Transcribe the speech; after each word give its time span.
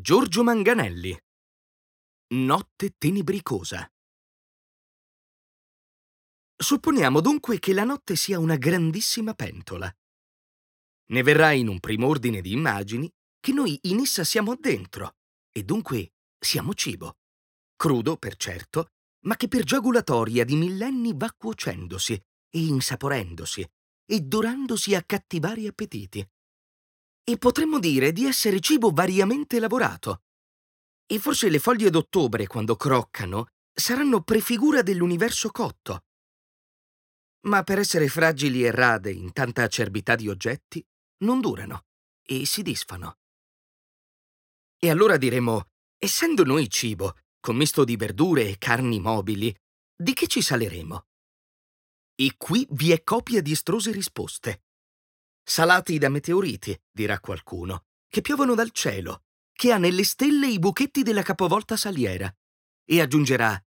Giorgio 0.00 0.42
Manganelli. 0.42 1.14
Notte 2.28 2.94
tenebricosa. 2.96 3.86
Supponiamo 6.56 7.20
dunque 7.20 7.58
che 7.58 7.74
la 7.74 7.84
notte 7.84 8.16
sia 8.16 8.38
una 8.38 8.56
grandissima 8.56 9.34
pentola. 9.34 9.94
Ne 11.08 11.22
verrà 11.22 11.52
in 11.52 11.68
un 11.68 11.80
primo 11.80 12.06
ordine 12.06 12.40
di 12.40 12.52
immagini 12.52 13.12
che 13.38 13.52
noi 13.52 13.78
in 13.82 14.00
essa 14.00 14.24
siamo 14.24 14.56
dentro 14.56 15.16
e 15.52 15.64
dunque 15.64 16.12
siamo 16.38 16.72
cibo. 16.72 17.18
Crudo, 17.76 18.16
per 18.16 18.36
certo, 18.36 18.92
ma 19.26 19.36
che 19.36 19.48
per 19.48 19.64
giagulatoria 19.64 20.46
di 20.46 20.56
millenni 20.56 21.12
va 21.14 21.30
cuocendosi 21.30 22.14
e 22.14 22.58
insaporendosi 22.58 23.70
e 24.06 24.20
dorandosi 24.20 24.94
a 24.94 25.02
cattivari 25.02 25.66
appetiti 25.66 26.26
e 27.24 27.38
potremmo 27.38 27.78
dire 27.78 28.12
di 28.12 28.26
essere 28.26 28.60
cibo 28.60 28.90
variamente 28.90 29.60
lavorato. 29.60 30.22
E 31.06 31.18
forse 31.18 31.48
le 31.48 31.58
foglie 31.58 31.90
d'ottobre, 31.90 32.46
quando 32.46 32.76
croccano, 32.76 33.46
saranno 33.72 34.22
prefigura 34.22 34.82
dell'universo 34.82 35.50
cotto. 35.50 36.04
Ma 37.42 37.62
per 37.62 37.78
essere 37.78 38.08
fragili 38.08 38.64
e 38.64 38.70
rade 38.70 39.10
in 39.10 39.32
tanta 39.32 39.62
acerbità 39.62 40.14
di 40.14 40.28
oggetti, 40.28 40.84
non 41.24 41.40
durano 41.40 41.86
e 42.22 42.44
si 42.46 42.62
disfano. 42.62 43.18
E 44.78 44.90
allora 44.90 45.16
diremo, 45.16 45.68
essendo 45.98 46.44
noi 46.44 46.68
cibo, 46.68 47.18
commisto 47.40 47.84
di 47.84 47.96
verdure 47.96 48.48
e 48.48 48.58
carni 48.58 49.00
mobili, 49.00 49.54
di 49.96 50.12
che 50.14 50.26
ci 50.26 50.42
saleremo? 50.42 51.06
E 52.14 52.34
qui 52.36 52.66
vi 52.70 52.92
è 52.92 53.02
copia 53.02 53.40
di 53.42 53.52
estrose 53.52 53.92
risposte 53.92 54.62
salati 55.42 55.98
da 55.98 56.08
meteoriti, 56.08 56.78
dirà 56.90 57.18
qualcuno, 57.20 57.84
che 58.08 58.20
piovono 58.20 58.54
dal 58.54 58.70
cielo, 58.70 59.24
che 59.52 59.72
ha 59.72 59.78
nelle 59.78 60.04
stelle 60.04 60.48
i 60.48 60.58
buchetti 60.58 61.02
della 61.02 61.22
capovolta 61.22 61.76
saliera. 61.76 62.32
E 62.84 63.00
aggiungerà, 63.00 63.62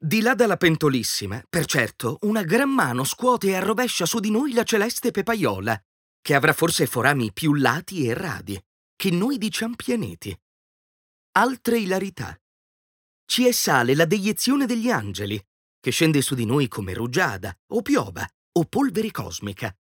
di 0.00 0.20
là 0.20 0.34
dalla 0.34 0.56
pentolissima, 0.56 1.44
per 1.48 1.66
certo, 1.66 2.18
una 2.20 2.44
gran 2.44 2.70
mano 2.70 3.02
scuote 3.02 3.48
e 3.48 3.56
arrovescia 3.56 4.06
su 4.06 4.20
di 4.20 4.30
noi 4.30 4.52
la 4.52 4.62
celeste 4.62 5.10
pepaiola, 5.10 5.76
che 6.20 6.34
avrà 6.34 6.52
forse 6.52 6.86
forami 6.86 7.32
più 7.32 7.54
lati 7.54 8.06
e 8.06 8.14
radi, 8.14 8.62
che 8.94 9.10
noi 9.10 9.38
diciam 9.38 9.74
pianeti. 9.74 10.38
Altre 11.32 11.78
ilarità. 11.80 12.40
Ci 13.24 13.46
è 13.46 13.50
sale 13.50 13.96
la 13.96 14.04
deiezione 14.04 14.66
degli 14.66 14.88
angeli, 14.88 15.44
che 15.80 15.90
scende 15.90 16.22
su 16.22 16.36
di 16.36 16.44
noi 16.44 16.68
come 16.68 16.94
rugiada, 16.94 17.52
o 17.72 17.82
piova, 17.82 18.24
o 18.52 18.64
polvere 18.66 19.10
cosmica, 19.10 19.76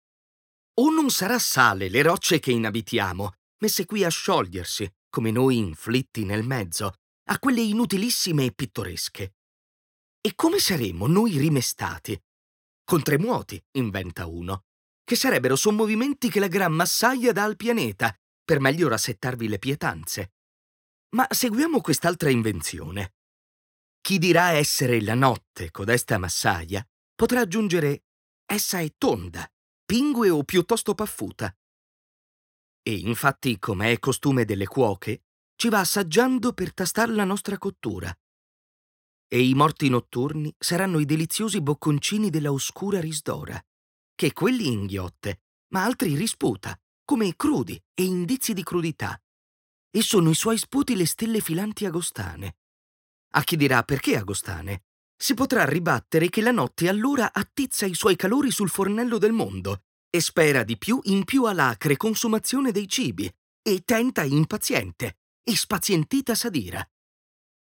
o 0.75 0.89
non 0.89 1.09
sarà 1.09 1.37
sale 1.39 1.89
le 1.89 2.01
rocce 2.01 2.39
che 2.39 2.51
inabitiamo, 2.51 3.33
messe 3.59 3.85
qui 3.85 4.03
a 4.03 4.09
sciogliersi, 4.09 4.91
come 5.09 5.31
noi 5.31 5.57
inflitti 5.57 6.25
nel 6.25 6.43
mezzo, 6.43 6.95
a 7.25 7.39
quelle 7.39 7.61
inutilissime 7.61 8.45
e 8.45 8.51
pittoresche. 8.51 9.35
E 10.19 10.35
come 10.35 10.59
saremo 10.59 11.07
noi 11.07 11.37
rimestati? 11.37 12.19
Con 12.83 13.03
tremuoti, 13.03 13.63
inventa 13.73 14.25
uno, 14.25 14.65
che 15.03 15.15
sarebbero 15.15 15.55
sommovimenti 15.55 16.29
che 16.29 16.39
la 16.39 16.47
gran 16.47 16.73
massaia 16.73 17.31
dà 17.31 17.43
al 17.43 17.55
pianeta, 17.55 18.17
per 18.43 18.59
meglio 18.59 18.87
rassettarvi 18.87 19.47
le 19.47 19.59
pietanze. 19.59 20.33
Ma 21.15 21.27
seguiamo 21.29 21.81
quest'altra 21.81 22.29
invenzione. 22.29 23.15
Chi 24.01 24.17
dirà 24.17 24.51
essere 24.51 25.01
la 25.01 25.13
notte 25.13 25.71
codesta 25.71 26.17
massaia 26.17 26.85
potrà 27.15 27.41
aggiungere 27.41 28.03
essa 28.45 28.79
è 28.79 28.91
tonda, 28.97 29.49
pingue 29.93 30.31
o 30.31 30.43
piuttosto 30.43 30.95
paffuta. 30.95 31.55
E 32.81 32.95
infatti, 32.95 33.59
come 33.59 33.91
è 33.91 33.99
costume 33.99 34.43
delle 34.43 34.65
cuoche, 34.65 35.25
ci 35.55 35.69
va 35.69 35.81
assaggiando 35.81 36.51
per 36.51 36.73
tastar 36.73 37.11
la 37.11 37.25
nostra 37.25 37.59
cottura. 37.59 38.11
E 39.27 39.47
i 39.47 39.53
morti 39.53 39.89
notturni 39.89 40.51
saranno 40.57 40.97
i 40.97 41.05
deliziosi 41.05 41.61
bocconcini 41.61 42.31
della 42.31 42.51
oscura 42.51 42.99
risdora, 42.99 43.63
che 44.15 44.33
quelli 44.33 44.65
inghiotte, 44.65 45.43
ma 45.73 45.83
altri 45.83 46.15
risputa, 46.15 46.75
come 47.05 47.35
crudi 47.35 47.79
e 47.93 48.03
indizi 48.03 48.53
di 48.53 48.63
crudità. 48.63 49.15
E 49.91 50.01
sono 50.01 50.31
i 50.31 50.35
suoi 50.35 50.57
sputi 50.57 50.95
le 50.95 51.05
stelle 51.05 51.39
filanti 51.39 51.85
agostane. 51.85 52.55
A 53.33 53.43
chi 53.43 53.55
dirà 53.55 53.83
perché 53.83 54.17
agostane? 54.17 54.85
Si 55.15 55.33
potrà 55.33 55.65
ribattere 55.65 56.29
che 56.29 56.41
la 56.41 56.51
notte 56.51 56.89
allora 56.89 57.31
attizza 57.33 57.85
i 57.85 57.93
suoi 57.93 58.15
calori 58.15 58.51
sul 58.51 58.69
fornello 58.69 59.17
del 59.17 59.31
mondo 59.31 59.83
e 60.09 60.19
spera 60.19 60.63
di 60.63 60.77
più 60.77 60.99
in 61.03 61.23
più 61.23 61.45
alacre 61.45 61.97
consumazione 61.97 62.71
dei 62.71 62.87
cibi 62.87 63.33
e 63.61 63.81
tenta 63.85 64.23
impaziente 64.23 65.17
e 65.43 65.55
spazientita 65.55 66.35
sadira. 66.35 66.87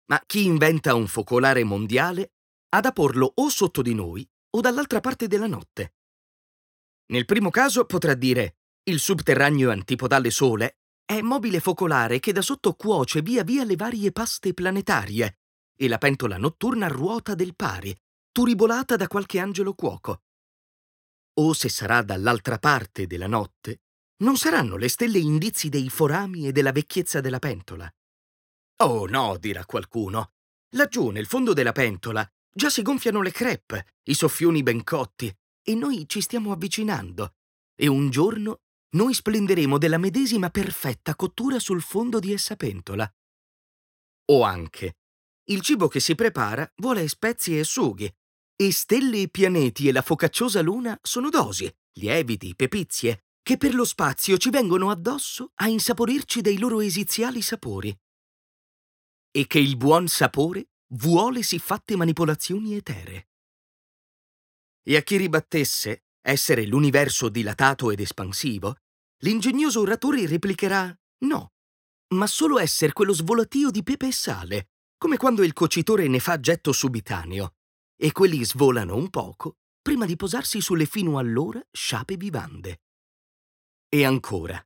Ma 0.06 0.22
chi 0.25 0.46
inventa 0.46 0.96
un 0.96 1.07
focolare 1.07 1.63
mondiale 1.63 2.34
ha 2.69 2.80
da 2.80 2.91
porlo 2.91 3.31
o 3.35 3.50
sotto 3.50 3.81
di 3.81 3.94
noi 3.94 4.28
o 4.51 4.62
dall'altra 4.62 5.00
parte 5.00 5.28
della 5.28 5.47
notte. 5.47 5.94
Nel 7.12 7.25
primo 7.25 7.50
caso 7.50 7.85
potrà 7.85 8.13
dire 8.13 8.56
il 8.84 9.00
subterraneo 9.00 9.69
antipodale 9.69 10.31
Sole 10.31 10.80
è 11.06 11.22
mobile 11.22 11.59
focolare 11.59 12.19
che 12.19 12.31
da 12.31 12.41
sotto 12.41 12.74
cuoce 12.74 13.22
via 13.22 13.44
via 13.44 13.63
le 13.63 13.75
varie 13.75 14.12
paste 14.12 14.53
planetarie 14.53 15.41
e 15.81 15.88
la 15.88 15.97
pentola 15.97 16.38
notturna 16.38 16.88
ruota 16.88 17.34
del 17.34 17.56
pari, 17.56 17.96
turibolata 18.31 18.96
da 18.96 19.08
qualche 19.08 19.40
angelo 19.40 19.74
cuoco. 19.74 20.22
O 21.40 21.53
se 21.53 21.69
sarà 21.69 22.03
dall'altra 22.03 22.59
parte 22.59 23.08
della 23.08 23.25
notte, 23.25 23.81
non 24.18 24.38
saranno 24.38 24.78
le 24.78 24.88
stelle 24.88 25.18
indizi 25.18 25.69
dei 25.69 25.90
forami 25.90 26.47
e 26.47 26.52
della 26.52 26.72
vecchiezza 26.72 27.19
della 27.19 27.40
pentola. 27.40 27.92
Oh 28.84 29.08
no, 29.08 29.38
dirà 29.40 29.66
qualcuno. 29.66 30.34
Laggiù 30.75 31.09
nel 31.09 31.25
fondo 31.25 31.52
della 31.52 31.72
pentola 31.72 32.30
già 32.53 32.69
si 32.69 32.84
gonfiano 32.84 33.24
le 33.24 33.31
crepe, 33.31 33.96
i 34.03 34.13
soffioni 34.13 34.62
ben 34.62 34.84
cotti, 34.84 35.36
e 35.63 35.74
noi 35.74 36.08
ci 36.08 36.22
stiamo 36.22 36.52
avvicinando. 36.52 37.34
E 37.75 37.88
un 37.88 38.12
giorno 38.12 38.59
noi 38.90 39.16
splenderemo 39.16 39.80
della 39.80 39.98
medesima 39.98 40.52
perfetta 40.52 41.16
cottura 41.16 41.58
sul 41.58 41.81
fondo 41.81 42.19
di 42.19 42.34
essa 42.34 42.56
pentola. 42.56 43.12
O 44.25 44.44
anche, 44.44 44.98
il 45.51 45.62
cibo 45.62 45.88
che 45.88 46.00
si 46.00 46.16
prepara 46.16 46.69
vuole 46.78 47.07
spezie 47.07 47.59
e 47.59 47.63
sughi, 47.63 48.12
e 48.56 48.72
stelle 48.72 49.23
e 49.23 49.29
pianeti 49.29 49.88
e 49.88 49.91
la 49.91 50.01
focacciosa 50.01 50.62
luna 50.62 50.97
sono 51.01 51.29
dosi, 51.29 51.69
lieviti, 51.94 52.56
pepizie, 52.56 53.25
che 53.44 53.57
per 53.57 53.73
lo 53.73 53.85
spazio 53.85 54.38
ci 54.38 54.50
vengono 54.50 54.89
addosso 54.89 55.51
a 55.56 55.67
insaporirci 55.67 56.41
dei 56.41 56.57
loro 56.57 56.79
esiziali 56.79 57.41
sapori. 57.41 57.95
E 59.31 59.47
che 59.47 59.59
il 59.59 59.78
buon 59.78 60.07
sapore 60.07 60.69
vuole 60.94 61.41
siffatte 61.41 61.95
manipolazioni 61.95 62.75
etere. 62.75 63.29
E 64.83 64.95
a 64.95 65.01
chi 65.01 65.18
ribattesse 65.18 66.06
essere 66.22 66.66
l'universo 66.66 67.29
dilatato 67.29 67.91
ed 67.91 68.00
espansivo, 68.00 68.75
l'ingegnoso 69.23 69.81
oratore 69.81 70.28
replicherà 70.28 70.95
no, 71.25 71.53
ma 72.13 72.28
solo 72.28 72.59
essere 72.59 72.94
quello 72.94 73.13
svolatio 73.13 73.72
di 73.72 73.83
pepe 73.83 74.07
e 74.07 74.12
sale, 74.12 74.71
come 75.01 75.17
quando 75.17 75.41
il 75.41 75.53
cocitore 75.53 76.07
ne 76.07 76.19
fa 76.19 76.39
getto 76.39 76.72
subitaneo, 76.72 77.56
e 77.95 78.12
quelli 78.12 78.45
svolano 78.45 78.95
un 78.95 79.09
poco 79.09 79.56
prima 79.81 80.06
di 80.06 80.16
posarsi 80.16 80.62
sulle 80.62 80.85
fino 80.85 81.17
allora 81.17 81.59
sciape 81.72 82.17
vivande. 82.17 82.81
E 83.89 84.06
ancora, 84.06 84.63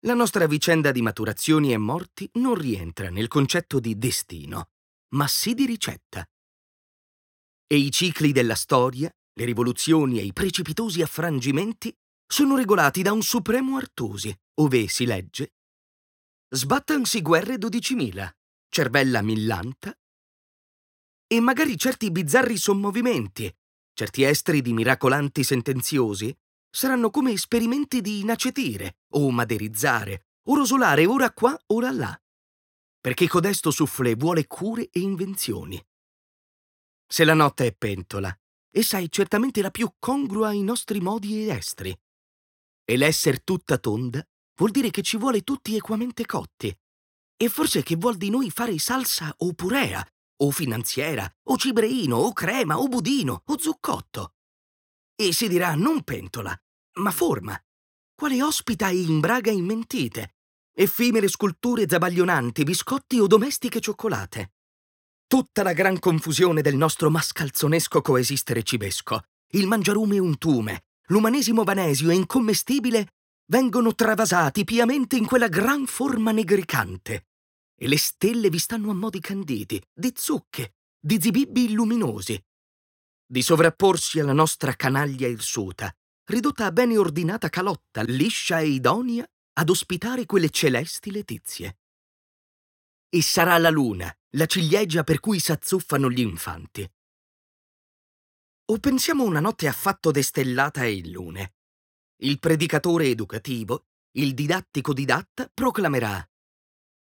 la 0.00 0.12
nostra 0.12 0.46
vicenda 0.46 0.92
di 0.92 1.00
maturazioni 1.00 1.72
e 1.72 1.78
morti 1.78 2.28
non 2.34 2.54
rientra 2.54 3.08
nel 3.08 3.28
concetto 3.28 3.80
di 3.80 3.96
destino, 3.96 4.72
ma 5.14 5.26
sì 5.26 5.54
di 5.54 5.64
ricetta. 5.64 6.22
E 7.66 7.74
i 7.74 7.90
cicli 7.90 8.32
della 8.32 8.56
storia, 8.56 9.10
le 9.32 9.44
rivoluzioni 9.46 10.18
e 10.18 10.22
i 10.24 10.34
precipitosi 10.34 11.00
affrangimenti 11.00 11.90
sono 12.26 12.56
regolati 12.56 13.00
da 13.00 13.12
un 13.12 13.22
supremo 13.22 13.78
Artusi, 13.78 14.38
ove 14.60 14.86
si 14.88 15.06
legge 15.06 15.54
Sbattansi 16.50 17.22
guerre 17.22 17.56
dodicimila, 17.56 18.30
cervella 18.72 19.20
millanta, 19.20 19.94
e 21.26 21.40
magari 21.40 21.76
certi 21.76 22.10
bizzarri 22.10 22.56
sommovimenti, 22.56 23.54
certi 23.92 24.22
estri 24.22 24.62
di 24.62 24.72
miracolanti 24.72 25.44
sentenziosi, 25.44 26.34
saranno 26.70 27.10
come 27.10 27.32
esperimenti 27.32 28.00
di 28.00 28.20
inacetire, 28.20 29.00
o 29.10 29.30
maderizzare, 29.30 30.28
o 30.48 30.56
rosolare 30.56 31.04
ora 31.04 31.30
qua, 31.32 31.54
ora 31.66 31.90
là, 31.90 32.18
perché 32.98 33.28
codesto 33.28 33.70
soufflé 33.70 34.14
vuole 34.14 34.46
cure 34.46 34.88
e 34.90 35.00
invenzioni. 35.00 35.78
Se 37.06 37.24
la 37.24 37.34
notte 37.34 37.66
è 37.66 37.74
pentola, 37.74 38.34
essa 38.70 38.96
è 38.96 39.06
certamente 39.08 39.60
la 39.60 39.70
più 39.70 39.92
congrua 39.98 40.48
ai 40.48 40.62
nostri 40.62 40.98
modi 40.98 41.42
ed 41.42 41.50
estri. 41.50 41.94
E 42.84 42.96
l'esser 42.96 43.42
tutta 43.42 43.76
tonda 43.76 44.26
vuol 44.54 44.70
dire 44.70 44.88
che 44.88 45.02
ci 45.02 45.18
vuole 45.18 45.42
tutti 45.42 45.76
equamente 45.76 46.24
cotti, 46.24 46.74
e 47.42 47.48
forse 47.48 47.82
che 47.82 47.96
vuol 47.96 48.16
di 48.16 48.30
noi 48.30 48.50
fare 48.50 48.78
salsa 48.78 49.34
o 49.38 49.52
purea, 49.52 50.06
o 50.42 50.52
finanziera, 50.52 51.28
o 51.48 51.56
cibreino, 51.56 52.14
o 52.18 52.32
crema, 52.32 52.78
o 52.78 52.86
budino, 52.86 53.42
o 53.44 53.58
zuccotto. 53.58 54.34
E 55.16 55.32
si 55.32 55.48
dirà 55.48 55.74
non 55.74 56.04
pentola, 56.04 56.56
ma 56.98 57.10
forma, 57.10 57.60
quale 58.14 58.40
ospita 58.40 58.90
e 58.90 59.00
imbraga 59.00 59.50
immentite, 59.50 60.36
effimere 60.72 61.26
sculture 61.26 61.88
zabaglionanti, 61.88 62.62
biscotti 62.62 63.18
o 63.18 63.26
domestiche 63.26 63.80
cioccolate. 63.80 64.52
Tutta 65.26 65.64
la 65.64 65.72
gran 65.72 65.98
confusione 65.98 66.62
del 66.62 66.76
nostro 66.76 67.10
mascalzonesco 67.10 68.02
coesistere 68.02 68.62
cibesco, 68.62 69.20
il 69.54 69.66
mangiarume 69.66 70.20
untume, 70.20 70.84
l'umanesimo 71.06 71.64
vanesio 71.64 72.10
e 72.10 72.14
incommestibile 72.14 73.14
vengono 73.46 73.96
travasati 73.96 74.62
piamente 74.62 75.16
in 75.16 75.26
quella 75.26 75.48
gran 75.48 75.86
forma 75.86 76.30
negricante, 76.30 77.30
e 77.82 77.88
le 77.88 77.98
stelle 77.98 78.48
vi 78.48 78.60
stanno 78.60 78.90
a 78.90 78.94
modi 78.94 79.18
canditi, 79.18 79.82
di 79.92 80.12
zucche, 80.14 80.76
di 81.00 81.20
zibibbi 81.20 81.64
illuminosi, 81.64 82.40
di 83.26 83.42
sovrapporsi 83.42 84.20
alla 84.20 84.32
nostra 84.32 84.72
canaglia 84.74 85.26
irsuta, 85.26 85.92
ridotta 86.26 86.66
a 86.66 86.70
bene 86.70 86.96
ordinata 86.96 87.48
calotta, 87.48 88.02
liscia 88.02 88.60
e 88.60 88.68
idonea 88.68 89.28
ad 89.54 89.68
ospitare 89.68 90.26
quelle 90.26 90.50
celesti 90.50 91.10
letizie. 91.10 91.80
E 93.08 93.20
sarà 93.20 93.58
la 93.58 93.70
luna, 93.70 94.16
la 94.36 94.46
ciliegia 94.46 95.02
per 95.02 95.18
cui 95.18 95.40
s'azzuffano 95.40 96.08
gli 96.08 96.20
infanti. 96.20 96.88
O 98.66 98.78
pensiamo 98.78 99.24
una 99.24 99.40
notte 99.40 99.66
affatto 99.66 100.12
destellata 100.12 100.84
e 100.84 100.94
illune. 100.94 101.54
Il 102.18 102.38
predicatore 102.38 103.06
educativo, 103.06 103.86
il 104.12 104.34
didattico 104.34 104.92
didatta, 104.92 105.50
proclamerà 105.52 106.24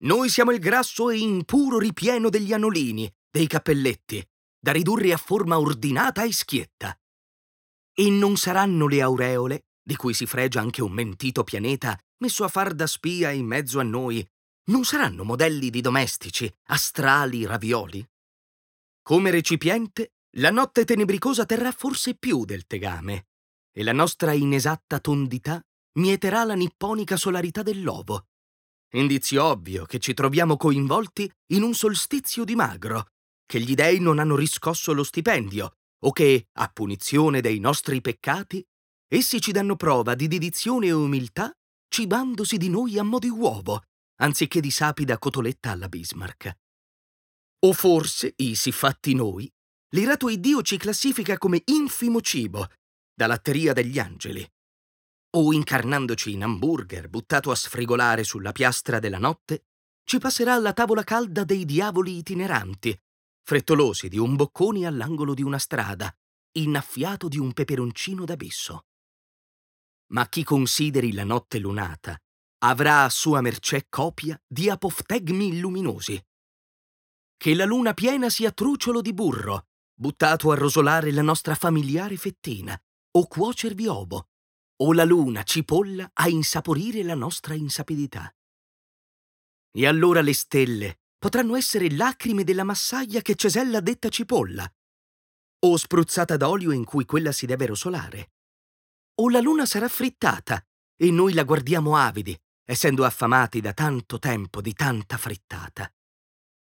Noi 0.02 0.28
siamo 0.30 0.50
il 0.50 0.58
grasso 0.58 1.10
e 1.10 1.18
impuro 1.18 1.78
ripieno 1.78 2.28
degli 2.28 2.52
anolini, 2.52 3.08
dei 3.30 3.46
cappelletti, 3.46 4.24
da 4.58 4.72
ridurre 4.72 5.12
a 5.12 5.16
forma 5.16 5.60
ordinata 5.60 6.24
e 6.24 6.32
schietta. 6.32 6.98
E 7.94 8.10
non 8.10 8.36
saranno 8.36 8.88
le 8.88 9.00
aureole, 9.00 9.66
di 9.80 9.94
cui 9.94 10.12
si 10.12 10.26
fregia 10.26 10.60
anche 10.60 10.82
un 10.82 10.90
mentito 10.90 11.44
pianeta 11.44 11.96
messo 12.18 12.42
a 12.42 12.48
far 12.48 12.74
da 12.74 12.86
spia 12.88 13.30
in 13.30 13.46
mezzo 13.46 13.78
a 13.78 13.84
noi, 13.84 14.26
non 14.64 14.84
saranno 14.84 15.22
modelli 15.22 15.70
di 15.70 15.80
domestici, 15.80 16.52
astrali 16.66 17.46
ravioli? 17.46 18.04
Come 19.02 19.30
recipiente, 19.30 20.14
la 20.36 20.50
notte 20.50 20.84
tenebricosa 20.84 21.46
terrà 21.46 21.70
forse 21.70 22.16
più 22.16 22.44
del 22.44 22.66
tegame, 22.66 23.28
e 23.72 23.84
la 23.84 23.92
nostra 23.92 24.32
inesatta 24.32 24.98
tondità 24.98 25.64
mieterà 25.94 26.42
la 26.42 26.54
nipponica 26.54 27.16
solarità 27.16 27.62
dell'ovo. 27.62 28.26
Indizio 28.94 29.44
ovvio 29.44 29.86
che 29.86 29.98
ci 29.98 30.12
troviamo 30.12 30.56
coinvolti 30.56 31.30
in 31.52 31.62
un 31.62 31.74
solstizio 31.74 32.44
di 32.44 32.54
magro, 32.54 33.06
che 33.46 33.58
gli 33.58 33.74
dei 33.74 34.00
non 34.00 34.18
hanno 34.18 34.36
riscosso 34.36 34.92
lo 34.92 35.02
stipendio, 35.02 35.76
o 36.04 36.12
che, 36.12 36.48
a 36.58 36.68
punizione 36.68 37.40
dei 37.40 37.58
nostri 37.58 38.00
peccati, 38.02 38.62
essi 39.08 39.40
ci 39.40 39.52
danno 39.52 39.76
prova 39.76 40.14
di 40.14 40.28
dedizione 40.28 40.86
e 40.86 40.92
umiltà 40.92 41.52
cibandosi 41.88 42.56
di 42.56 42.68
noi 42.68 42.98
a 42.98 43.02
mo' 43.02 43.18
di 43.18 43.28
uovo, 43.28 43.82
anziché 44.20 44.60
di 44.60 44.70
sapida 44.70 45.18
cotoletta 45.18 45.70
alla 45.70 45.88
Bismarck. 45.88 46.52
O 47.64 47.72
forse, 47.72 48.32
i 48.36 48.54
siffatti 48.54 49.14
noi, 49.14 49.50
l'irato 49.94 50.28
Iddio 50.28 50.62
ci 50.62 50.76
classifica 50.76 51.38
come 51.38 51.62
infimo 51.66 52.20
cibo, 52.20 52.66
da 53.14 53.26
latteria 53.26 53.72
degli 53.72 53.98
angeli. 53.98 54.46
O 55.34 55.52
incarnandoci 55.52 56.32
in 56.32 56.42
hamburger 56.42 57.08
buttato 57.08 57.50
a 57.50 57.54
sfrigolare 57.54 58.24
sulla 58.24 58.52
piastra 58.52 58.98
della 58.98 59.18
notte, 59.18 59.64
ci 60.04 60.18
passerà 60.18 60.54
alla 60.54 60.72
tavola 60.72 61.04
calda 61.04 61.44
dei 61.44 61.64
diavoli 61.64 62.18
itineranti, 62.18 62.98
frettolosi 63.42 64.08
di 64.08 64.18
un 64.18 64.36
boccone 64.36 64.86
all'angolo 64.86 65.34
di 65.34 65.42
una 65.42 65.58
strada, 65.58 66.14
innaffiato 66.58 67.28
di 67.28 67.38
un 67.38 67.52
peperoncino 67.52 68.24
d'abisso 68.24 68.84
ma 70.12 70.28
chi 70.28 70.44
consideri 70.44 71.12
la 71.12 71.24
notte 71.24 71.58
lunata 71.58 72.16
avrà 72.64 73.04
a 73.04 73.08
sua 73.08 73.40
mercé 73.40 73.86
copia 73.88 74.40
di 74.46 74.70
apoftegmi 74.70 75.58
luminosi. 75.58 76.22
Che 77.36 77.54
la 77.54 77.64
luna 77.64 77.92
piena 77.92 78.30
sia 78.30 78.52
truciolo 78.52 79.00
di 79.00 79.12
burro, 79.12 79.66
buttato 79.92 80.52
a 80.52 80.54
rosolare 80.54 81.10
la 81.10 81.22
nostra 81.22 81.56
familiare 81.56 82.16
fettina, 82.16 82.80
o 83.14 83.26
cuocervi 83.26 83.86
ovo, 83.88 84.28
o 84.82 84.92
la 84.92 85.04
luna 85.04 85.42
cipolla 85.42 86.10
a 86.12 86.28
insaporire 86.28 87.02
la 87.02 87.14
nostra 87.14 87.54
insapidità. 87.54 88.32
E 89.74 89.86
allora 89.86 90.20
le 90.20 90.34
stelle 90.34 91.00
potranno 91.18 91.56
essere 91.56 91.90
lacrime 91.90 92.44
della 92.44 92.64
massaia 92.64 93.22
che 93.22 93.34
Cesella 93.34 93.80
detta 93.80 94.08
cipolla, 94.08 94.70
o 95.64 95.76
spruzzata 95.76 96.36
d'olio 96.36 96.72
in 96.72 96.84
cui 96.84 97.04
quella 97.04 97.32
si 97.32 97.46
deve 97.46 97.66
rosolare 97.66 98.32
o 99.22 99.28
la 99.28 99.40
luna 99.40 99.66
sarà 99.66 99.88
frittata 99.88 100.64
e 100.96 101.10
noi 101.10 101.32
la 101.32 101.44
guardiamo 101.44 101.96
avidi, 101.96 102.38
essendo 102.64 103.04
affamati 103.04 103.60
da 103.60 103.72
tanto 103.72 104.18
tempo 104.18 104.60
di 104.60 104.72
tanta 104.72 105.16
frittata. 105.16 105.92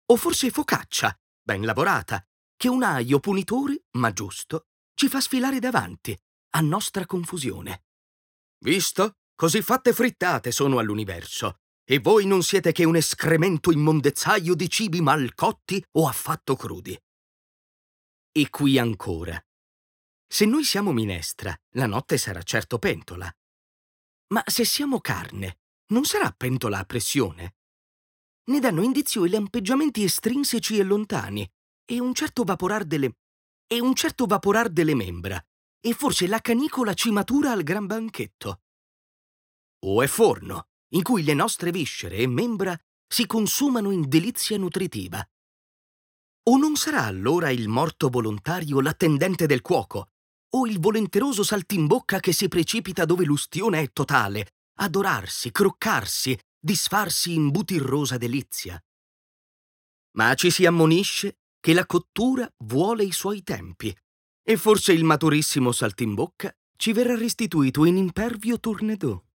O 0.07 0.17
forse 0.17 0.51
focaccia, 0.51 1.17
ben 1.43 1.65
lavorata, 1.65 2.27
che 2.57 2.69
un 2.69 2.83
aio 2.83 3.21
punitore, 3.21 3.85
ma 3.93 4.13
giusto, 4.13 4.67
ci 4.95 5.09
fa 5.09 5.21
sfilare 5.21 5.59
davanti, 5.59 6.19
a 6.51 6.61
nostra 6.61 7.07
confusione. 7.07 7.85
Visto? 8.65 9.19
Così 9.35 9.61
fatte 9.61 9.93
frittate 9.93 10.51
sono 10.51 10.79
all'universo, 10.79 11.59
e 11.85 11.99
voi 11.99 12.25
non 12.25 12.43
siete 12.43 12.73
che 12.73 12.85
un 12.85 12.97
escremento 12.97 13.71
immondezzaio 13.71 14.55
di 14.55 14.71
cibi 14.71 15.03
mal 15.03 15.35
cotti 15.35 15.85
o 15.99 16.09
affatto 16.09 16.57
crudi. 16.57 16.99
E 18.33 18.49
qui 18.49 18.79
ancora, 18.79 19.39
se 20.27 20.47
noi 20.47 20.65
siamo 20.65 20.93
minestra, 20.93 21.55
la 21.73 21.87
notte 21.87 22.17
sarà 22.17 22.43
certo 22.43 22.79
pentola. 22.79 23.31
Ma 24.29 24.43
se 24.47 24.65
siamo 24.65 24.99
carne, 25.01 25.59
non 25.89 26.05
sarà 26.05 26.31
pentola 26.31 26.79
a 26.79 26.85
pressione? 26.85 27.57
Ne 28.45 28.61
danno 28.61 28.83
indizio 28.83 29.27
i 29.27 29.29
lampeggiamenti 29.29 30.05
estrinseci 30.05 30.79
e 30.79 30.85
lontani, 30.85 31.47
e 31.85 32.01
un 32.01 32.15
certo 32.15 32.45
vaporar 32.45 32.85
delle... 32.85 33.19
e 33.67 33.79
un 33.79 33.95
certo 33.95 34.25
vaporar 34.25 34.71
delle 34.71 34.95
membra, 34.95 35.45
e 35.87 35.93
forse 35.93 36.27
la 36.27 36.41
canicola 36.41 36.95
ci 36.95 37.11
matura 37.11 37.53
al 37.53 37.63
gran 37.63 37.85
banchetto. 37.85 38.63
O 39.81 40.01
è 40.01 40.07
forno, 40.07 40.69
in 40.95 41.03
cui 41.03 41.23
le 41.23 41.35
nostre 41.35 41.71
viscere 41.71 42.17
e 42.17 42.27
membra 42.27 42.75
si 43.07 43.27
consumano 43.27 43.91
in 43.91 44.09
delizia 44.09 44.57
nutritiva. 44.57 45.23
O 46.45 46.57
non 46.57 46.77
sarà 46.77 47.05
allora 47.05 47.51
il 47.51 47.69
morto 47.69 48.09
volontario 48.09 48.81
l'attendente 48.81 49.45
del 49.45 49.61
cuoco, 49.61 50.09
o 50.55 50.67
il 50.67 50.81
volenteroso 50.81 51.43
saltimbocca 51.43 52.19
che 52.19 52.33
si 52.33 52.49
precipita 52.49 53.05
dove 53.05 53.27
l'ustione 53.27 53.83
è 53.83 53.93
totale, 53.93 54.55
adorarsi, 54.79 55.51
croccarsi, 55.51 56.39
disfarsi 56.59 57.35
in 57.35 57.51
butirrosa 57.51 58.17
delizia. 58.17 58.83
Ma 60.13 60.33
ci 60.35 60.51
si 60.51 60.65
ammonisce 60.65 61.41
che 61.61 61.75
la 61.75 61.85
cottura 61.85 62.51
vuole 62.65 63.05
i 63.05 63.13
suoi 63.13 63.43
tempi, 63.43 63.95
e 64.47 64.57
forse 64.59 64.93
il 64.93 65.05
maturissimo 65.05 65.73
saltimbocca 65.73 66.55
ci 66.77 66.93
verrà 66.93 67.17
restituito 67.17 67.85
in 67.87 67.97
impervio 67.97 68.61
tournedo. 68.61 69.29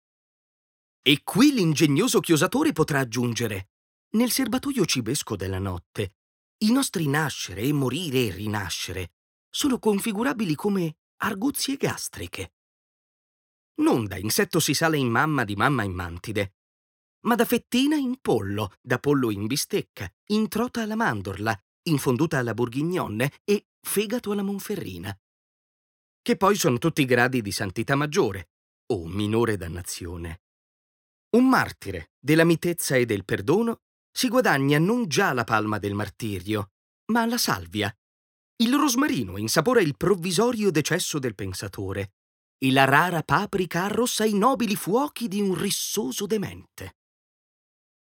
E 1.00 1.22
qui 1.22 1.52
l'ingegnoso 1.52 2.18
chiosatore 2.18 2.72
potrà 2.72 2.98
aggiungere, 2.98 3.68
nel 4.16 4.32
serbatoio 4.32 4.84
cibesco 4.84 5.36
della 5.36 5.60
notte, 5.60 6.16
i 6.64 6.72
nostri 6.72 7.06
nascere 7.06 7.60
e 7.60 7.72
morire 7.72 8.26
e 8.26 8.30
rinascere 8.32 9.12
sono 9.48 9.78
configurabili 9.78 10.54
come 10.56 10.96
arguzie 11.18 11.76
gastriche. 11.76 12.54
Non 13.76 14.06
da 14.06 14.16
insetto 14.16 14.58
si 14.58 14.74
sale 14.74 14.96
in 14.96 15.08
mamma 15.08 15.44
di 15.44 15.54
mamma 15.54 15.84
in 15.84 15.92
mantide, 15.92 16.54
ma 17.26 17.34
da 17.34 17.44
fettina 17.44 17.96
in 17.96 18.18
pollo, 18.20 18.72
da 18.80 18.98
pollo 18.98 19.30
in 19.30 19.46
bistecca, 19.46 20.10
in 20.28 20.48
trota 20.48 20.82
alla 20.82 20.96
mandorla, 20.96 21.56
infonduta 21.84 22.38
alla 22.38 22.54
bourguignonne 22.54 23.32
e 23.44 23.66
fegato 23.86 24.32
alla 24.32 24.42
monferrina. 24.42 25.16
Che 26.20 26.36
poi 26.36 26.56
sono 26.56 26.76
tutti 26.76 27.04
gradi 27.04 27.40
di 27.40 27.52
santità 27.52 27.94
maggiore 27.94 28.50
o 28.92 29.06
minore 29.06 29.56
dannazione. 29.56 30.42
Un 31.36 31.48
martire 31.48 32.10
della 32.18 32.44
mitezza 32.44 32.96
e 32.96 33.06
del 33.06 33.24
perdono 33.24 33.82
si 34.10 34.28
guadagna 34.28 34.78
non 34.78 35.06
già 35.06 35.32
la 35.32 35.44
palma 35.44 35.78
del 35.78 35.94
martirio, 35.94 36.72
ma 37.12 37.24
la 37.26 37.38
salvia, 37.38 37.94
il 38.58 38.74
rosmarino 38.74 39.36
insapora 39.36 39.80
il 39.80 39.96
provvisorio 39.96 40.70
decesso 40.70 41.18
del 41.18 41.34
pensatore 41.34 42.14
e 42.58 42.72
la 42.72 42.84
rara 42.84 43.22
paprika 43.22 43.84
arrossa 43.84 44.24
i 44.24 44.34
nobili 44.34 44.74
fuochi 44.76 45.28
di 45.28 45.40
un 45.40 45.54
rissoso 45.54 46.26
demente. 46.26 46.96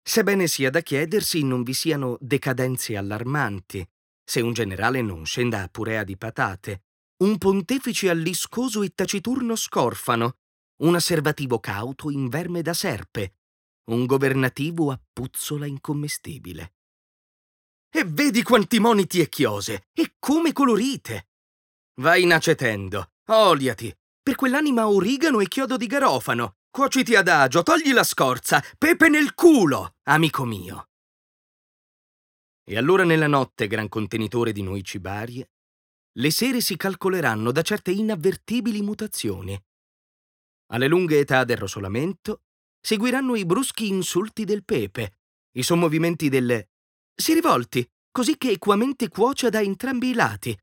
Sebbene 0.01 0.47
sia 0.47 0.69
da 0.69 0.81
chiedersi 0.81 1.43
non 1.43 1.63
vi 1.63 1.73
siano 1.73 2.17
decadenze 2.21 2.95
allarmanti, 2.95 3.85
se 4.27 4.41
un 4.41 4.51
generale 4.51 5.01
non 5.01 5.25
scenda 5.25 5.61
a 5.61 5.69
purea 5.69 6.03
di 6.03 6.17
patate, 6.17 6.83
un 7.23 7.37
pontefice 7.37 8.09
alliscoso 8.09 8.81
e 8.81 8.89
taciturno 8.93 9.55
scorfano, 9.55 10.37
un 10.83 10.95
asservativo 10.95 11.59
cauto 11.59 12.09
in 12.09 12.27
verme 12.27 12.61
da 12.61 12.73
serpe, 12.73 13.35
un 13.91 14.05
governativo 14.05 14.91
a 14.91 14.99
puzzola 15.13 15.65
incommestibile. 15.65 16.73
E 17.89 18.03
vedi 18.03 18.43
quanti 18.43 18.79
moniti 18.79 19.21
e 19.21 19.29
chiose, 19.29 19.87
e 19.93 20.15
come 20.19 20.51
colorite! 20.51 21.29
Vai 22.01 22.23
inacetendo, 22.23 23.13
oliati, 23.27 23.95
per 24.21 24.35
quell'anima 24.35 24.89
origano 24.89 25.39
e 25.39 25.47
chiodo 25.47 25.77
di 25.77 25.87
garofano, 25.87 26.57
Cuociti 26.69 27.15
adagio, 27.15 27.63
togli 27.63 27.91
la 27.91 28.03
scorza, 28.03 28.63
pepe 28.77 29.09
nel 29.09 29.33
culo, 29.33 29.95
amico 30.03 30.45
mio. 30.45 30.89
E 32.69 32.75
allora 32.75 33.05
nella 33.05 33.27
notte, 33.27 33.67
gran 33.67 33.87
contenitore 33.87 34.51
di 34.51 34.61
noi 34.61 34.83
cibarie, 34.83 35.51
le 36.17 36.31
sere 36.31 36.59
si 36.59 36.75
calcoleranno 36.75 37.53
da 37.53 37.61
certe 37.61 37.91
inavvertibili 37.91 38.81
mutazioni. 38.81 39.57
Alle 40.71 40.87
lunghe 40.87 41.19
età 41.19 41.45
del 41.45 41.55
rosolamento 41.55 42.41
seguiranno 42.81 43.35
i 43.35 43.45
bruschi 43.45 43.87
insulti 43.87 44.43
del 44.43 44.65
pepe, 44.65 45.19
i 45.53 45.63
sommovimenti 45.63 46.27
delle... 46.27 46.71
si 47.15 47.33
rivolti, 47.33 47.89
così 48.11 48.37
che 48.37 48.49
equamente 48.49 49.07
cuocia 49.07 49.47
da 49.47 49.61
entrambi 49.61 50.09
i 50.09 50.13
lati, 50.13 50.57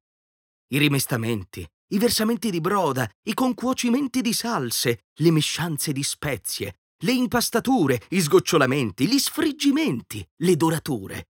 i 0.74 0.78
rimestamenti, 0.78 1.66
i 1.92 1.98
versamenti 1.98 2.50
di 2.50 2.60
broda, 2.60 3.10
i 3.22 3.32
concuocimenti 3.32 4.20
di 4.20 4.34
salse, 4.34 5.06
le 5.14 5.30
mescianze 5.30 5.92
di 5.92 6.02
spezie, 6.02 6.80
le 6.98 7.12
impastature, 7.12 8.02
i 8.10 8.20
sgocciolamenti, 8.20 9.06
gli 9.06 9.18
sfriggimenti, 9.18 10.26
le 10.42 10.56
dorature. 10.56 11.28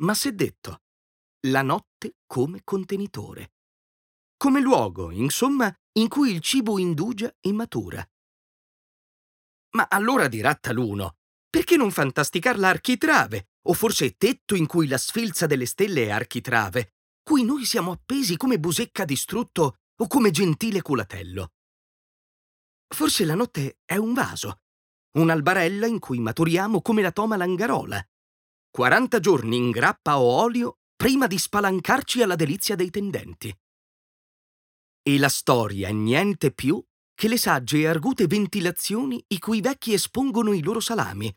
Ma 0.00 0.14
s'è 0.14 0.32
detto, 0.32 0.82
la 1.48 1.62
notte 1.62 2.16
come 2.26 2.62
contenitore. 2.64 3.52
Come 4.36 4.60
luogo, 4.60 5.10
insomma, 5.10 5.74
in 5.98 6.08
cui 6.08 6.32
il 6.32 6.40
cibo 6.40 6.78
indugia 6.78 7.34
e 7.40 7.52
matura. 7.52 8.06
Ma 9.72 9.86
allora 9.88 10.28
dirà 10.28 10.54
taluno, 10.54 11.16
perché 11.48 11.76
non 11.76 11.90
fantasticar 11.90 12.58
l'architrave, 12.58 13.50
o 13.68 13.74
forse 13.74 14.16
tetto 14.16 14.54
in 14.54 14.66
cui 14.66 14.88
la 14.88 14.98
sfilza 14.98 15.46
delle 15.46 15.66
stelle 15.66 16.06
è 16.06 16.10
architrave, 16.10 16.94
cui 17.22 17.44
noi 17.44 17.64
siamo 17.66 17.92
appesi 17.92 18.36
come 18.36 18.58
busecca 18.58 19.04
distrutto 19.04 19.80
o 19.96 20.06
come 20.06 20.30
gentile 20.30 20.80
culatello. 20.80 21.52
Forse 22.88 23.24
la 23.24 23.34
notte 23.34 23.80
è 23.84 23.96
un 23.96 24.14
vaso, 24.14 24.62
un'albarella 25.18 25.86
in 25.86 25.98
cui 25.98 26.18
maturiamo 26.18 26.80
come 26.80 27.02
la 27.02 27.12
toma 27.12 27.36
langarola. 27.36 28.02
40 28.70 29.18
giorni 29.18 29.56
in 29.56 29.70
grappa 29.70 30.20
o 30.20 30.42
olio 30.42 30.78
prima 30.94 31.26
di 31.26 31.38
spalancarci 31.38 32.22
alla 32.22 32.36
delizia 32.36 32.76
dei 32.76 32.90
tendenti. 32.90 33.54
E 35.02 35.18
la 35.18 35.28
storia 35.28 35.88
è 35.88 35.92
niente 35.92 36.52
più 36.52 36.82
che 37.14 37.26
le 37.26 37.36
sagge 37.36 37.78
e 37.78 37.86
argute 37.86 38.26
ventilazioni 38.26 39.22
i 39.28 39.38
cui 39.38 39.60
vecchi 39.60 39.92
espongono 39.92 40.52
i 40.52 40.62
loro 40.62 40.78
salami, 40.78 41.34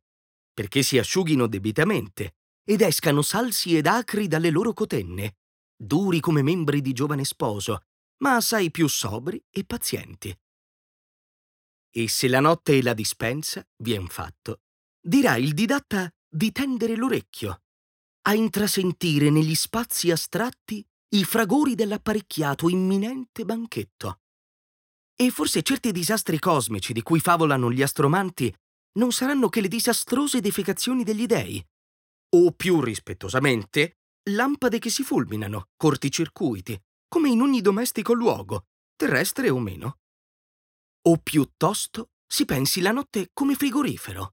perché 0.54 0.84
si 0.84 0.98
asciughino 0.98 1.48
debitamente 1.48 2.36
ed 2.64 2.82
escano 2.82 3.22
salsi 3.22 3.76
ed 3.76 3.88
acri 3.88 4.28
dalle 4.28 4.50
loro 4.50 4.74
cotenne, 4.74 5.38
duri 5.76 6.20
come 6.20 6.44
membri 6.44 6.82
di 6.82 6.94
giovane 6.94 7.26
sposo, 7.26 7.86
ma 8.18 8.36
assai 8.36 8.70
più 8.70 8.88
sobri 8.88 9.44
e 9.50 9.66
pazienti. 9.66 10.38
E 11.90 12.08
se 12.08 12.28
la 12.28 12.40
notte 12.40 12.78
è 12.78 12.82
la 12.82 12.94
dispensa, 12.94 13.68
vien 13.78 14.08
fatto, 14.08 14.62
dirà 15.02 15.36
il 15.36 15.54
didatta 15.54 16.14
di 16.34 16.52
tendere 16.52 16.96
l'orecchio, 16.96 17.62
a 18.24 18.34
intrasentire 18.34 19.30
negli 19.30 19.54
spazi 19.54 20.10
astratti 20.10 20.84
i 21.10 21.24
fragori 21.26 21.76
dell'apparecchiato 21.76 22.70
imminente 22.70 23.46
banchetto. 23.46 24.22
E 25.16 25.30
forse 25.30 25.62
certi 25.62 25.92
disastri 25.92 26.40
cosmici 26.40 26.92
di 26.92 27.04
cui 27.04 27.20
favolano 27.20 27.72
gli 27.72 27.84
astromanti 27.84 28.52
non 28.94 29.12
saranno 29.12 29.48
che 29.48 29.62
le 29.62 29.68
disastrose 29.68 30.42
defecazioni 30.42 31.04
degli 31.04 31.28
dei, 31.28 31.64
o 32.36 32.52
più 32.52 32.82
rispettosamente, 32.82 34.00
lampade 34.32 34.80
che 34.80 34.90
si 34.90 35.04
fulminano, 35.04 35.70
corticircuiti, 35.78 36.82
come 37.08 37.30
in 37.30 37.42
ogni 37.42 37.62
domestico 37.62 38.14
luogo, 38.14 38.66
terrestre 38.96 39.52
o 39.52 39.60
meno. 39.60 40.00
O 41.10 41.18
piuttosto 41.18 42.10
si 42.26 42.46
pensi 42.46 42.82
la 42.82 42.92
notte 42.92 43.30
come 43.34 43.54
frigorifero, 43.54 44.33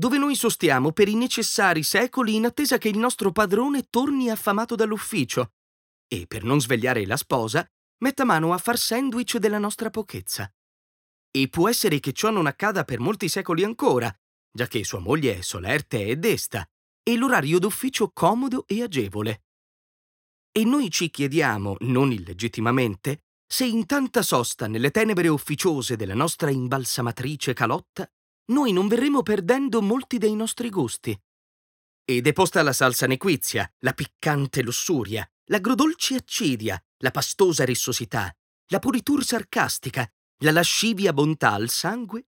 dove 0.00 0.16
noi 0.16 0.34
sostiamo 0.34 0.92
per 0.92 1.08
i 1.08 1.14
necessari 1.14 1.82
secoli 1.82 2.34
in 2.34 2.46
attesa 2.46 2.78
che 2.78 2.88
il 2.88 2.96
nostro 2.96 3.32
padrone 3.32 3.82
torni 3.90 4.30
affamato 4.30 4.74
dall'ufficio 4.74 5.50
e, 6.08 6.26
per 6.26 6.42
non 6.42 6.58
svegliare 6.58 7.04
la 7.04 7.18
sposa, 7.18 7.62
metta 7.98 8.24
mano 8.24 8.54
a 8.54 8.58
far 8.58 8.78
sandwich 8.78 9.36
della 9.36 9.58
nostra 9.58 9.90
pochezza. 9.90 10.50
E 11.30 11.48
può 11.50 11.68
essere 11.68 12.00
che 12.00 12.14
ciò 12.14 12.30
non 12.30 12.46
accada 12.46 12.84
per 12.84 12.98
molti 12.98 13.28
secoli 13.28 13.62
ancora, 13.62 14.10
già 14.50 14.66
che 14.68 14.84
sua 14.84 15.00
moglie 15.00 15.36
è 15.36 15.40
solerte 15.42 16.06
e 16.06 16.16
desta, 16.16 16.66
e 17.02 17.16
l'orario 17.16 17.58
d'ufficio 17.58 18.10
comodo 18.10 18.64
e 18.66 18.82
agevole. 18.82 19.42
E 20.50 20.64
noi 20.64 20.90
ci 20.90 21.10
chiediamo, 21.10 21.76
non 21.80 22.10
illegittimamente, 22.10 23.24
se 23.46 23.66
in 23.66 23.84
tanta 23.84 24.22
sosta 24.22 24.66
nelle 24.66 24.90
tenebre 24.90 25.28
ufficiose 25.28 25.94
della 25.96 26.14
nostra 26.14 26.48
imbalsamatrice 26.48 27.52
calotta, 27.52 28.10
noi 28.50 28.72
non 28.72 28.88
verremo 28.88 29.22
perdendo 29.22 29.80
molti 29.80 30.18
dei 30.18 30.34
nostri 30.34 30.70
gusti. 30.70 31.18
E 32.04 32.20
deposta 32.20 32.62
la 32.62 32.72
salsa 32.72 33.06
nequizia, 33.06 33.70
la 33.80 33.92
piccante 33.92 34.62
lussuria, 34.62 35.28
l'agrodolce 35.46 36.16
accidia, 36.16 36.82
la 36.98 37.10
pastosa 37.10 37.64
rissosità, 37.64 38.34
la 38.66 38.78
puritur 38.78 39.24
sarcastica, 39.24 40.08
la 40.42 40.52
lascivia 40.52 41.12
bontà 41.12 41.52
al 41.52 41.68
sangue, 41.68 42.26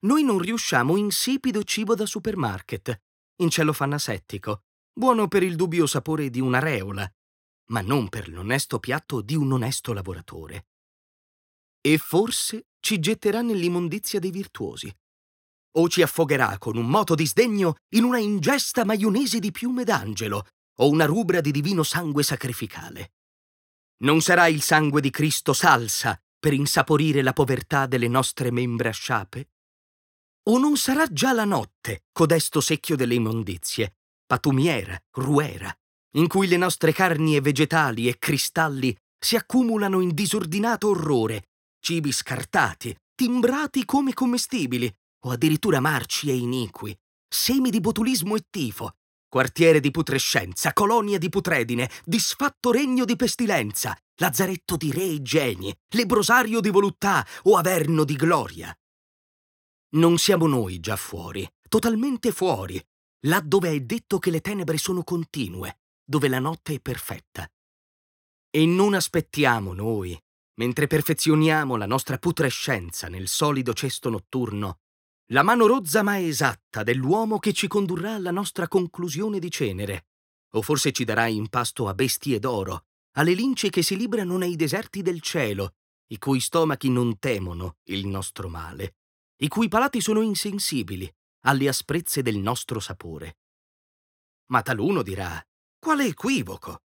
noi 0.00 0.24
non 0.24 0.38
riusciamo 0.38 0.96
insipido 0.96 1.62
cibo 1.62 1.94
da 1.94 2.06
supermarket, 2.06 3.00
in 3.36 3.50
cellofanna 3.50 3.98
settico, 3.98 4.64
buono 4.92 5.28
per 5.28 5.42
il 5.42 5.56
dubbio 5.56 5.86
sapore 5.86 6.28
di 6.28 6.40
un'areola, 6.40 7.10
ma 7.70 7.80
non 7.80 8.08
per 8.08 8.28
l'onesto 8.28 8.78
piatto 8.78 9.20
di 9.20 9.34
un 9.34 9.52
onesto 9.52 9.92
lavoratore. 9.92 10.66
E 11.80 11.98
forse 11.98 12.66
ci 12.80 12.98
getterà 12.98 13.40
nell'immondizia 13.42 14.18
dei 14.18 14.30
virtuosi, 14.30 14.94
o 15.72 15.88
ci 15.88 16.02
affogherà 16.02 16.58
con 16.58 16.76
un 16.76 16.86
moto 16.86 17.14
di 17.14 17.26
sdegno 17.26 17.76
in 17.94 18.04
una 18.04 18.18
ingesta 18.18 18.84
maionese 18.84 19.38
di 19.38 19.50
piume 19.50 19.84
d'angelo 19.84 20.46
o 20.78 20.88
una 20.88 21.04
rubra 21.04 21.40
di 21.40 21.50
divino 21.50 21.82
sangue 21.82 22.22
sacrificale. 22.22 23.12
Non 24.02 24.20
sarà 24.20 24.48
il 24.48 24.62
sangue 24.62 25.00
di 25.00 25.10
Cristo 25.10 25.52
salsa 25.52 26.20
per 26.38 26.52
insaporire 26.52 27.22
la 27.22 27.32
povertà 27.32 27.86
delle 27.86 28.08
nostre 28.08 28.50
membra 28.50 28.90
sciape? 28.90 29.50
O 30.48 30.58
non 30.58 30.76
sarà 30.76 31.06
già 31.06 31.32
la 31.32 31.44
notte, 31.44 32.06
codesto 32.10 32.60
secchio 32.60 32.96
delle 32.96 33.14
immondizie, 33.14 33.94
patumiera, 34.26 35.00
ruera, 35.12 35.72
in 36.16 36.26
cui 36.26 36.48
le 36.48 36.56
nostre 36.56 36.92
carni 36.92 37.36
e 37.36 37.40
vegetali 37.40 38.08
e 38.08 38.18
cristalli 38.18 38.96
si 39.16 39.36
accumulano 39.36 40.00
in 40.00 40.12
disordinato 40.14 40.88
orrore, 40.88 41.50
cibi 41.78 42.10
scartati, 42.10 42.96
timbrati 43.14 43.84
come 43.84 44.12
commestibili, 44.12 44.92
o 45.24 45.30
addirittura 45.30 45.80
marci 45.80 46.30
e 46.30 46.36
iniqui, 46.36 46.96
semi 47.28 47.70
di 47.70 47.80
botulismo 47.80 48.36
e 48.36 48.44
tifo, 48.50 48.96
quartiere 49.28 49.80
di 49.80 49.90
putrescenza, 49.90 50.72
colonia 50.72 51.16
di 51.16 51.28
putredine, 51.30 51.90
disfatto 52.04 52.70
regno 52.70 53.04
di 53.04 53.16
pestilenza, 53.16 53.96
lazzaretto 54.16 54.76
di 54.76 54.92
re 54.92 55.04
e 55.04 55.22
geni, 55.22 55.74
lebrosario 55.94 56.60
di 56.60 56.68
voluttà 56.68 57.26
o 57.44 57.56
averno 57.56 58.04
di 58.04 58.14
gloria. 58.14 58.76
Non 59.94 60.18
siamo 60.18 60.46
noi 60.46 60.80
già 60.80 60.96
fuori, 60.96 61.50
totalmente 61.68 62.30
fuori, 62.30 62.78
là 63.26 63.40
dove 63.40 63.70
è 63.70 63.80
detto 63.80 64.18
che 64.18 64.30
le 64.30 64.40
tenebre 64.40 64.76
sono 64.76 65.02
continue, 65.02 65.80
dove 66.04 66.28
la 66.28 66.38
notte 66.38 66.74
è 66.74 66.80
perfetta. 66.80 67.50
E 68.50 68.66
non 68.66 68.92
aspettiamo 68.92 69.72
noi, 69.72 70.18
mentre 70.56 70.86
perfezioniamo 70.86 71.76
la 71.76 71.86
nostra 71.86 72.18
putrescenza 72.18 73.08
nel 73.08 73.28
solido 73.28 73.72
cesto 73.72 74.10
notturno, 74.10 74.80
la 75.26 75.42
mano 75.42 75.66
rozza 75.66 76.02
ma 76.02 76.20
esatta 76.20 76.82
dell'uomo 76.82 77.38
che 77.38 77.52
ci 77.52 77.66
condurrà 77.68 78.14
alla 78.14 78.30
nostra 78.30 78.68
conclusione 78.68 79.38
di 79.38 79.50
cenere, 79.50 80.06
o 80.54 80.62
forse 80.62 80.92
ci 80.92 81.04
darà 81.04 81.26
in 81.26 81.48
pasto 81.48 81.88
a 81.88 81.94
bestie 81.94 82.38
d'oro, 82.38 82.86
alle 83.12 83.32
lince 83.34 83.70
che 83.70 83.82
si 83.82 83.96
librano 83.96 84.36
nei 84.36 84.56
deserti 84.56 85.02
del 85.02 85.20
cielo, 85.20 85.76
i 86.08 86.18
cui 86.18 86.40
stomachi 86.40 86.90
non 86.90 87.18
temono 87.18 87.78
il 87.84 88.06
nostro 88.06 88.48
male, 88.48 88.96
i 89.36 89.48
cui 89.48 89.68
palati 89.68 90.00
sono 90.00 90.20
insensibili 90.20 91.10
alle 91.44 91.68
asprezze 91.68 92.22
del 92.22 92.38
nostro 92.38 92.80
sapore. 92.80 93.38
Ma 94.46 94.62
taluno 94.62 95.02
dirà, 95.02 95.42
quale 95.78 96.06
equivoco! 96.06 96.82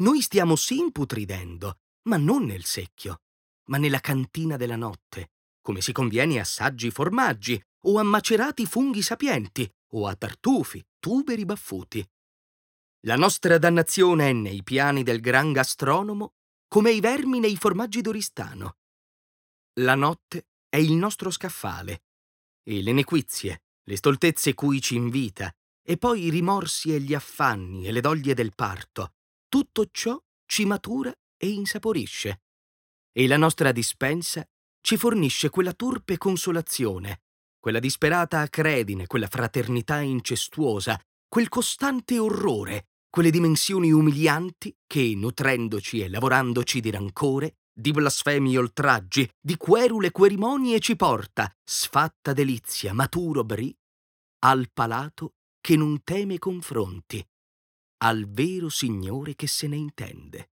Noi 0.00 0.22
stiamo 0.22 0.56
sì 0.56 0.78
imputridendo, 0.78 1.78
ma 2.02 2.16
non 2.16 2.44
nel 2.44 2.64
secchio, 2.64 3.22
ma 3.64 3.78
nella 3.78 4.00
cantina 4.00 4.56
della 4.56 4.76
notte, 4.76 5.32
come 5.60 5.80
si 5.80 5.92
conviene 5.92 6.40
a 6.40 6.44
saggi 6.44 6.90
formaggi, 6.90 7.62
o 7.84 7.98
a 7.98 8.02
macerati 8.02 8.66
funghi 8.66 9.02
sapienti, 9.02 9.70
o 9.92 10.06
a 10.06 10.14
tartufi, 10.14 10.84
tuberi 10.98 11.44
baffuti. 11.44 12.06
La 13.04 13.16
nostra 13.16 13.58
dannazione 13.58 14.28
è 14.28 14.32
nei 14.32 14.62
piani 14.62 15.02
del 15.02 15.20
gran 15.20 15.52
gastronomo 15.52 16.34
come 16.68 16.92
i 16.92 17.00
vermi 17.00 17.40
nei 17.40 17.56
formaggi 17.56 18.00
d'Oristano. 18.00 18.76
La 19.80 19.94
notte 19.94 20.48
è 20.68 20.76
il 20.76 20.92
nostro 20.92 21.30
scaffale, 21.30 22.02
e 22.62 22.82
le 22.82 22.92
nequizie, 22.92 23.62
le 23.82 23.96
stoltezze 23.96 24.54
cui 24.54 24.80
ci 24.80 24.94
invita, 24.94 25.52
e 25.82 25.96
poi 25.96 26.24
i 26.24 26.30
rimorsi 26.30 26.94
e 26.94 27.00
gli 27.00 27.14
affanni 27.14 27.86
e 27.86 27.92
le 27.92 28.00
doglie 28.00 28.34
del 28.34 28.54
parto, 28.54 29.14
tutto 29.48 29.88
ciò 29.90 30.22
ci 30.46 30.64
matura 30.64 31.12
e 31.36 31.48
insaporisce. 31.48 32.42
E 33.12 33.26
la 33.26 33.36
nostra 33.36 33.72
dispensa 33.72 34.46
ci 34.80 34.96
fornisce 34.96 35.50
quella 35.50 35.72
turpe 35.72 36.18
consolazione, 36.18 37.22
quella 37.58 37.78
disperata 37.78 38.40
acredine, 38.40 39.06
quella 39.06 39.28
fraternità 39.28 40.00
incestuosa, 40.00 40.98
quel 41.28 41.48
costante 41.48 42.18
orrore, 42.18 42.88
quelle 43.08 43.30
dimensioni 43.30 43.92
umilianti 43.92 44.74
che, 44.86 45.14
nutrendoci 45.14 46.00
e 46.00 46.08
lavorandoci 46.08 46.80
di 46.80 46.90
rancore, 46.90 47.56
di 47.72 47.92
blasfemi 47.92 48.56
oltraggi, 48.56 49.28
di 49.40 49.56
querule 49.56 50.10
querimonie 50.10 50.80
ci 50.80 50.96
porta, 50.96 51.54
sfatta 51.62 52.32
delizia, 52.32 52.92
maturo 52.92 53.44
bri, 53.44 53.76
al 54.40 54.70
palato 54.72 55.34
che 55.60 55.76
non 55.76 56.02
teme 56.02 56.38
confronti, 56.38 57.24
al 57.98 58.26
vero 58.28 58.68
Signore 58.68 59.34
che 59.34 59.46
se 59.46 59.66
ne 59.66 59.76
intende. 59.76 60.50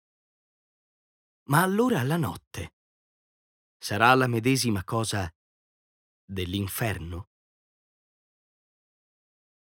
Ma 1.49 1.63
allora 1.63 2.03
la 2.03 2.17
notte 2.17 2.73
sarà 3.83 4.13
la 4.13 4.27
medesima 4.27 4.83
cosa 4.83 5.27
dell'inferno? 6.23 7.30